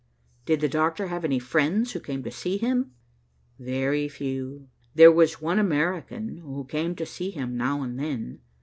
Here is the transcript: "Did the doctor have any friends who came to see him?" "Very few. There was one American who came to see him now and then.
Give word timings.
"Did 0.47 0.61
the 0.61 0.67
doctor 0.67 1.09
have 1.09 1.23
any 1.23 1.37
friends 1.37 1.91
who 1.91 1.99
came 1.99 2.23
to 2.23 2.31
see 2.31 2.57
him?" 2.57 2.89
"Very 3.59 4.07
few. 4.09 4.67
There 4.95 5.11
was 5.11 5.39
one 5.43 5.59
American 5.59 6.37
who 6.37 6.65
came 6.65 6.95
to 6.95 7.05
see 7.05 7.29
him 7.29 7.55
now 7.55 7.83
and 7.83 7.99
then. 7.99 8.39